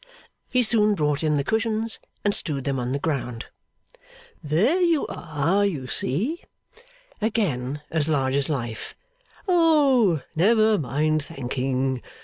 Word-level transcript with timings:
He 0.49 0.63
soon 0.63 0.95
brought 0.95 1.21
in 1.23 1.35
the 1.35 1.43
cushions, 1.43 1.99
and 2.25 2.33
strewed 2.33 2.63
them 2.63 2.79
on 2.79 2.91
the 2.91 2.97
ground. 2.97 3.45
'There 4.41 4.81
you 4.81 5.05
are, 5.05 5.63
you 5.63 5.85
see. 5.85 6.41
Again 7.21 7.83
as 7.91 8.09
large 8.09 8.33
as 8.33 8.49
life. 8.49 8.95
Oh, 9.47 10.23
never 10.35 10.79
mind 10.79 11.23
thanking. 11.23 12.01